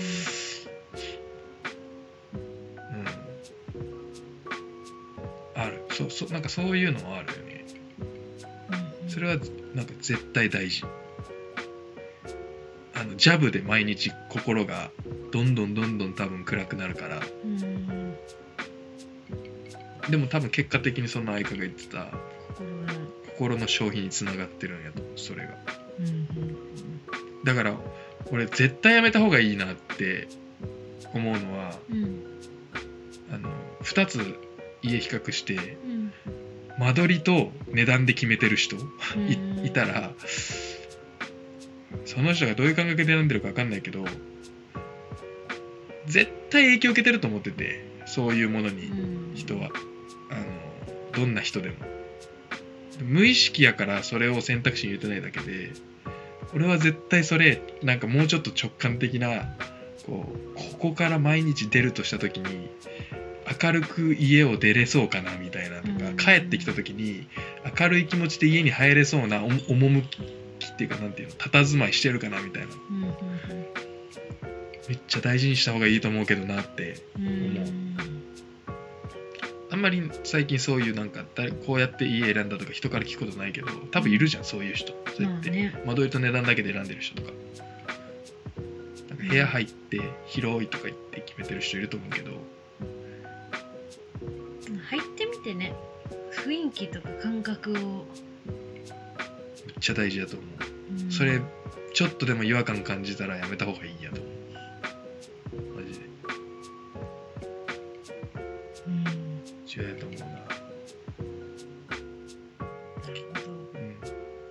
[5.63, 5.83] ある。
[5.91, 7.65] そうそうなんかそういうのはあるよね。
[9.03, 9.37] うんそれは
[9.75, 10.83] なんか絶対大事。
[12.95, 14.91] あのジャブで毎日心が
[15.31, 17.19] どんどんどんどん多分暗くなるから。
[17.43, 18.13] うん
[20.09, 22.07] でも多分結果的にその相方が言ってた
[23.31, 25.53] 心の消費につながってるんやと思うそれが。
[27.45, 27.77] だから
[28.31, 30.27] 俺絶対やめた方がいいなって
[31.13, 32.23] 思うのはうん。
[33.31, 33.49] あの
[33.81, 34.35] 2つ
[34.83, 36.13] 家比較してうん。
[36.79, 38.77] 間取りと値段で決めてる人
[39.63, 40.11] いたら
[42.05, 44.05] その人がどういう感覚で選んでるか分かんないけど
[46.07, 49.35] 絶対影響受けてると思っててそういうものにうん。
[49.35, 49.69] 人は。
[50.29, 50.43] あの
[51.15, 51.75] どんな人でも。
[53.01, 55.73] 無意識やからそれを選択肢に入れてないだけで
[56.53, 59.55] 俺は絶対それなんかもうちょっと直感的な
[60.05, 62.69] こうここから毎日出るとした時に
[63.61, 66.17] 明るく家を出れそうかなみたいなとか、うん。
[66.17, 67.27] 帰ってきた時に
[67.79, 70.17] 明るい気持ちで家に入れそうなお趣
[70.73, 72.67] っていうかなんていうの佇まいしてるかなみたいな。
[72.67, 73.13] うんうん
[74.89, 77.19] めっちゃ大事にした方がいいと思うけどなってう。
[77.21, 77.97] んうん。
[79.71, 84.93] あんまり最近そういうなんか誰こうやって家選んだとか人から聞くことないけど多分いるじゃんそういう人。
[85.15, 85.49] そうやって、
[85.85, 87.31] 間取りと値段だけで選んでる人とか。
[89.09, 92.31] なんか部屋入って広いとか言って決めてる人いると思うけど
[95.43, 95.75] 入ってね
[96.31, 97.81] 雰囲気とか感覚を、め
[99.73, 100.45] っちゃ大事だと思
[100.89, 101.03] う。
[101.05, 101.09] ん。
[101.09, 101.41] うそれ
[101.93, 105.75] ちょっとでも違和感感じたらやめた方がいいやと思う。
[105.75, 106.05] マジで。
[108.87, 109.03] うん。
[109.03, 109.11] な
[109.67, 110.33] 重要やと思うな、る
[113.27, 113.79] ほど。
[113.79, 113.97] うん、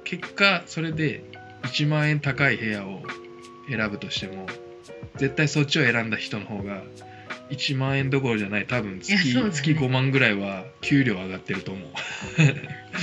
[0.05, 1.25] 結果それで
[1.63, 3.03] 1万円高い部屋を
[3.69, 4.47] 選ぶとしても
[5.17, 6.83] 絶対そっちを選んだ人の方が
[7.53, 9.55] 1万円どころじゃない多分月,、いやそうだね。
[9.55, 11.91] 月5万ぐらいは給料上がってると思う、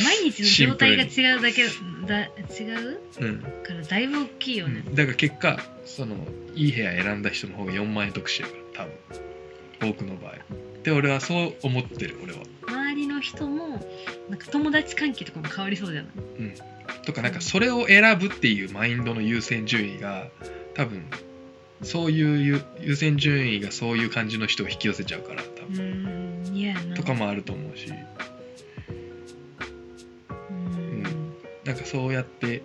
[0.03, 1.65] 毎日の状態が違うだけ
[2.07, 2.99] だ違う？
[3.19, 3.41] うん。
[3.41, 6.15] からだいぶ大きいよね、だから結果その
[6.55, 8.87] いい部屋選んだ人の方が4万円得してるから
[9.79, 10.33] 多分多くの場合。
[10.83, 12.39] で俺はそう思ってる俺は。
[12.67, 13.85] 周りの人も
[14.29, 16.11] なんか友達関係とかも変わりそうじゃない？
[17.05, 20.27] とかなんかそれを選ぶっていうマインドの優先順位が
[20.73, 21.05] 多分
[21.81, 27.91] そういう優優先順位がそういう感じの人を引き寄せちゃうから多う分、とかもあると思うし。
[30.49, 31.03] うん。
[31.63, 32.61] なんかそうやって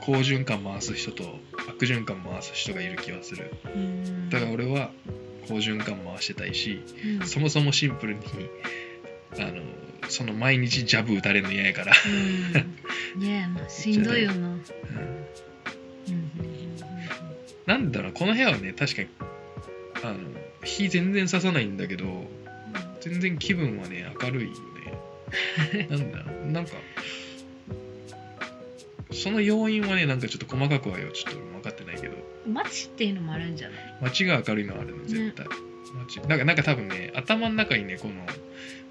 [0.00, 3.52] 好循環回す人と悪循環回す人がいる気はする。
[3.66, 4.30] うん。
[4.30, 4.90] だから俺は
[5.48, 6.82] 好循環回してたいし
[7.20, 7.26] うん。
[7.26, 8.20] そもそもシンプルに
[9.38, 9.62] あの
[10.08, 11.92] その毎日ジャブ打たれるの嫌やから、
[13.16, 13.22] うん。
[13.22, 14.48] 嫌やなしんどいよな。
[14.48, 15.17] うん
[17.68, 19.08] なんだろうこの部屋はね確かに
[20.02, 20.18] あの
[20.64, 22.06] 火全然刺さないんだけど
[23.00, 24.50] 全然気分はね明るいよ
[25.72, 25.86] ね。
[25.90, 26.72] なんだろうなんか
[29.12, 32.14] その要因はねなんかちょっと細かくはよちょっと分かってないけど。
[32.14, 32.22] うん
[32.54, 33.96] 街っていうのもあるんじゃない？
[34.00, 35.46] 街が明るいのはあるね絶対、
[35.94, 38.14] 街なんかなんか多分ね頭の中にねこの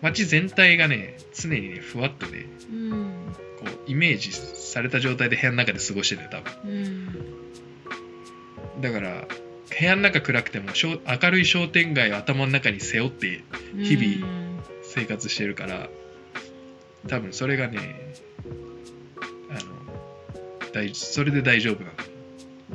[0.04, 3.14] 街全体がね常にねふわっとねうん。
[3.60, 6.54] こうイメージされた状態で部屋の中で過ごしてるよ多分。
[6.66, 7.16] うん
[8.80, 9.28] だから
[9.80, 13.44] 部屋の中暗くても明るい商店街を頭の中に背負って
[13.78, 14.48] 日々うん。
[14.84, 15.90] 生活してるから
[17.08, 18.14] 多分それがね
[19.50, 19.60] あの
[20.74, 21.94] 大それで大丈夫なの。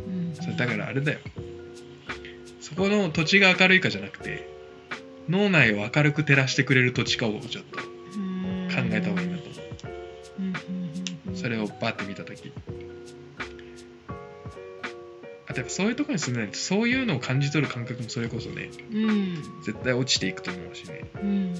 [0.06, 0.10] う
[0.52, 0.56] ん。
[0.56, 1.18] だからあれだよ。
[2.60, 4.48] そこの土地が明るいかじゃなくて
[5.28, 7.84] 脳内を明るく照らしてくれる土地かをちょっと考
[8.16, 8.92] うん。
[8.92, 9.52] えた方がいいなと思
[11.30, 11.32] う。
[11.32, 12.52] うそれをバッて見た時
[15.52, 19.34] あとやっぱそういうところに住んでないとそういうのを感じ取る感覚もそれこそねうん。
[19.62, 21.04] 絶対落ちていくと思うしね。
[21.22, 21.54] うん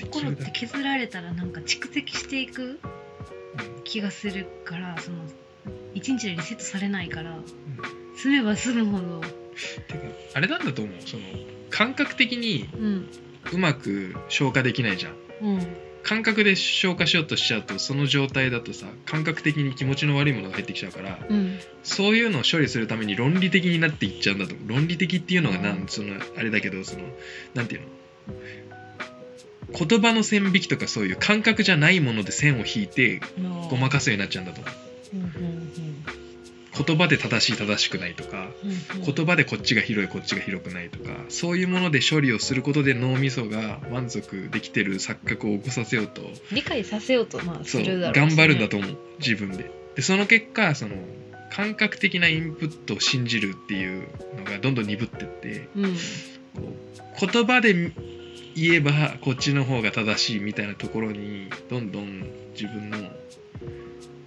[0.00, 3.82] 心って削られたらなんか蓄積していくうん。
[3.84, 5.18] 気がするからその
[5.94, 7.38] 一日でリセットされないから
[8.16, 9.20] 住めば住むほど。
[9.20, 9.98] てか
[10.34, 10.94] あれなんだと思う。
[11.04, 11.22] その
[11.68, 13.08] 感覚的にうん。
[13.52, 15.14] うまく消化できないじゃん。
[15.42, 21.58] うん感覚で消化しようとしちゃうとその状態だとさ感覚的に気持ちの悪いものが入ってきちゃうからうん。
[21.82, 27.02] そういうのを処理するために論理的になっていっちゃうんだと論理的っていうのがなんそのあれだけどその
[27.54, 27.88] なんていうの？
[29.72, 33.20] 言葉の線引きとかそういう感覚じゃないもので線を引いて
[33.68, 34.74] ごまかすようになっちゃうんだと思う。
[35.14, 35.85] うんうん
[36.76, 39.14] 言葉で正しい正しくないとかうんうん。
[39.14, 46.22] 言葉でこっちが広いこっちが広くないとかそういうもので処理をすることで脳みそが満足できてる錯覚を起こさせようと
[46.52, 48.26] 理解させようとまあするだろうしね。
[48.26, 48.96] 頑張るんだと思う。
[49.18, 49.70] 自分で。
[49.94, 50.96] でその結果その
[51.50, 55.94] 感覚的なインプットを信じるっていうのがどんどん鈍ってってうん。
[56.54, 56.72] こ
[57.22, 57.92] う言葉で
[58.54, 62.98] 言えばこっちの方が正しいみたいなところにどんどん自分の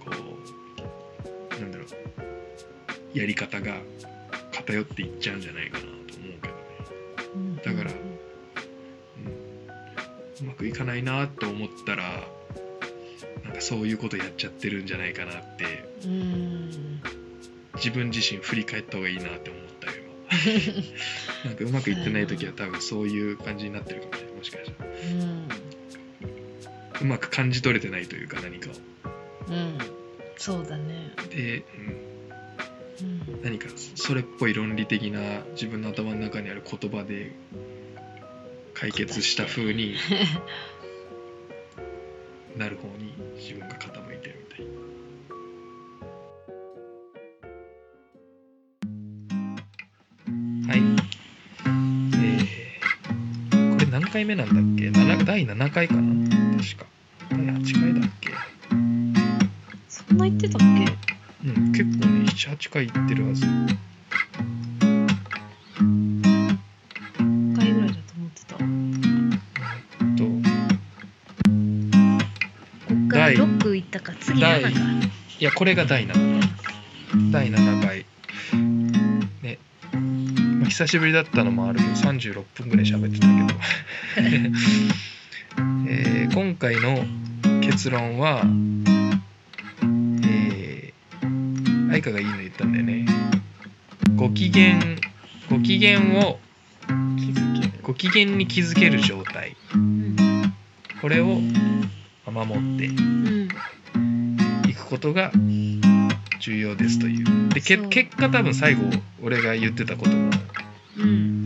[0.04, 0.10] こ
[1.58, 1.86] うなんだろう
[3.14, 3.80] やり方が
[4.52, 6.00] 偏っていっちゃうんじゃないかなと思う
[6.42, 6.54] けど
[7.40, 7.94] ね、だからう
[10.44, 12.28] ん、うまくいかないなと思ったら
[13.44, 17.00] なんかそういうことやっちゃってるんじゃないかなってうん。
[17.76, 19.92] 自分自身振り返った方がいいなって思ったよ
[21.44, 21.44] 今。
[21.50, 24.90] なんかうまくいってない時は多分そういう感じになってるかもしれないもしかしたら。
[24.90, 24.94] う
[27.04, 27.06] ん。
[27.06, 28.74] うまく感じ取れてないというか何かを。
[29.48, 29.78] うん。
[30.36, 31.12] そうだね。
[31.30, 31.99] で、うん、うん
[33.42, 37.32] 何かそれっぽい論理的な自分の頭の中にある言葉で
[38.74, 39.94] 解決した風に
[42.56, 44.66] なる方に自分が傾いてるみたい
[50.68, 50.82] はい。
[52.14, 56.02] えー、これ何回目なんだっけ？7第7回かな？
[56.58, 56.86] 確か
[62.70, 63.44] ね78回行ってるはず。
[67.16, 68.54] 5回ぐらいだと思ってた。
[70.16, 70.24] と
[72.88, 74.68] こっから第6行ったか次7か。
[75.40, 76.40] いやこれが第7
[77.32, 78.06] 第7回
[79.42, 79.58] ね、
[80.60, 83.48] まあ、久しぶりだったのもあるけど36分ぐらい喋ってたけど、
[85.88, 87.04] えー今回の
[87.60, 88.44] 結論は
[91.90, 93.04] 愛花がいいの言ったんだよね。
[94.16, 94.78] ご機嫌
[95.50, 96.38] ご機嫌を
[97.82, 99.56] ご機嫌に気づける状態。
[99.74, 100.16] うん
[101.02, 101.40] これを
[102.30, 103.48] まあ守ってうん
[104.68, 105.32] いくことが
[106.38, 107.48] 重要ですという。
[107.48, 108.84] でけ結果多分最後
[109.22, 110.30] 俺が言ってたことも、
[110.96, 111.44] うんうん。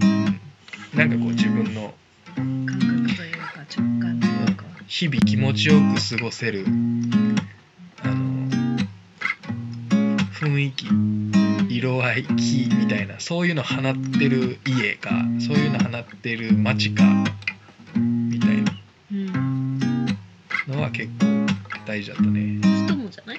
[0.94, 1.94] なんかこう自分の
[2.36, 4.64] 感覚というか直感というか。
[4.86, 6.66] 日々気持ちよく過ごせる
[10.54, 10.86] 雰囲気
[11.76, 17.04] 色合い気みたいなそういうの放ってる家かそういうの放ってる街か
[17.96, 18.72] みたいな。
[19.12, 20.06] うん
[20.66, 21.26] のは結構
[21.86, 22.58] 大事だったね。
[22.86, 23.38] 人もじゃない？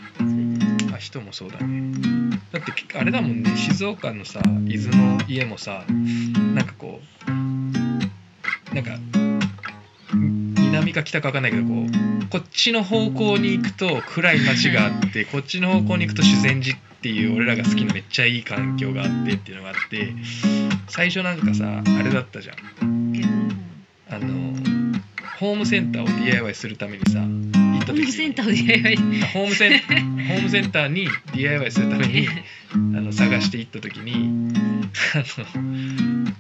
[0.93, 2.37] あ人もそうだね。
[2.51, 3.57] だってあれだもんね。
[3.57, 7.31] 静岡のさ伊豆の家もさなんかこう
[8.75, 20.13] なんかん南か北か分かんないけどこうこっちの方向に行くと暗い街があってこっちの方向に行くと修善寺っていう俺らが好きなめっちゃいい環境があってっていうのがあって
[20.87, 22.55] 最初なんかさあれだったじゃん。
[24.09, 24.55] あの
[25.39, 32.27] ホームセンターを DIY するためにさ行ったホームセンターを DIY あホームセンホームセンターに DIY するために
[32.73, 34.53] あの探して行った時に
[35.13, 35.23] あの、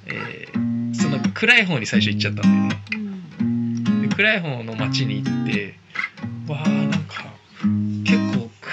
[0.07, 0.65] えー
[0.97, 4.07] その暗い方に最初行っちゃったんだよね。
[4.15, 5.75] 暗い方の街に行って
[6.47, 7.25] わあなんか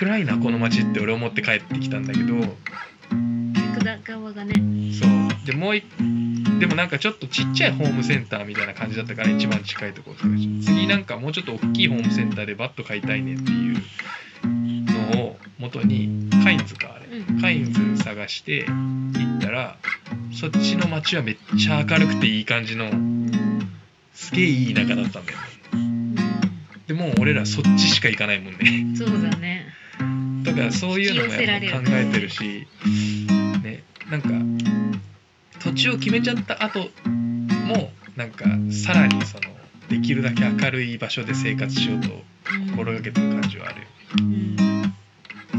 [0.03, 2.35] 暗いなこの街って俺思って帰ってきたんだけど。
[3.55, 4.55] 逆だ側がね。
[4.93, 5.47] そう。
[5.47, 5.85] でもう一
[6.59, 13.77] でもなんかちょっとちっちゃいホームセンターみたいな感じだったから一番近いところ探して次なんかもうちょっと大きいホームセンターでバット買いたいねっていう
[15.15, 17.19] のを元にカインズかあれ。
[17.19, 17.41] うん。
[17.41, 19.77] カインズ探して行ったら
[20.33, 23.71] そっちの街はめっちゃ明るくていい感じのうん
[24.15, 25.53] すげえいい田舎だったんだよね。
[26.89, 28.97] でもう俺らそっちしか行かないもんね。
[28.97, 29.82] そうだね
[30.43, 32.67] だからそういうのもやっぱ考えてるし
[33.63, 34.29] ねなんか
[35.61, 36.81] 土地を決めちゃった後
[37.67, 39.45] もなんかさらにその
[39.89, 42.09] できるだけ明るい場所で生活しようと
[42.71, 43.87] 心がけてる感じはある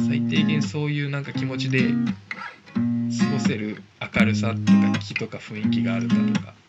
[0.08, 3.82] 最低限そういうなんか気持ちで過ごせる
[4.16, 6.54] 明るさとか気とか雰囲気があるかとか。
[6.58, 6.62] あ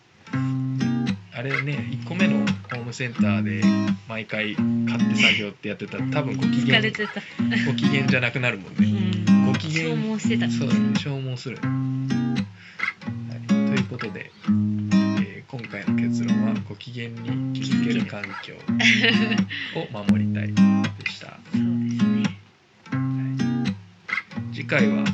[1.44, 3.62] れね1個目のホームセンターで
[4.08, 8.86] 毎回買って作業ってやってたら多分ご機嫌ご機嫌じゃなくなるもんね。
[8.86, 9.24] うん。
[9.58, 9.84] 機嫌。
[9.84, 10.50] 消耗してた。
[10.50, 10.94] そうだね。
[10.98, 11.62] 消耗する、は
[13.36, 18.54] い、ということで、えー今回の結論はご機嫌に気づける環境
[19.78, 22.24] を守りたいでした、そうですね。
[22.90, 22.98] は
[24.50, 25.04] い、次回は、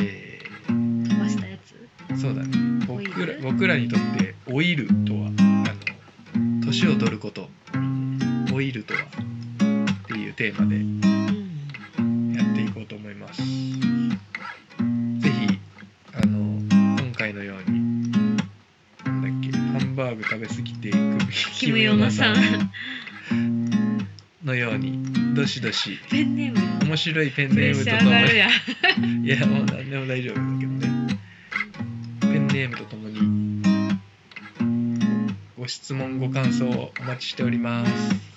[0.00, 0.40] え
[1.08, 2.14] 飛ばしたやつ？
[2.14, 2.48] ーそうだね。
[2.88, 7.48] 僕らル僕らにとってオイルとはあの年を取ること
[8.54, 13.42] オイルとはっていうテーマでうんやっていこうと思います。
[13.42, 13.44] ぜ
[15.30, 15.58] ひ
[16.14, 16.60] あの
[17.00, 18.12] 今回のように
[19.04, 20.92] なんだっけハンバーグ食べ過ぎて
[21.54, 22.36] キムヨナさん。
[23.34, 23.98] ん
[24.44, 26.84] のようにどしどしペンネーム。
[26.86, 28.10] 面白いペンネームととも
[29.20, 31.18] にいやもう何でも大丈夫だけどね。
[32.20, 33.05] ペンネームとともにご
[35.86, 38.35] 質問ご感想お待ちしております。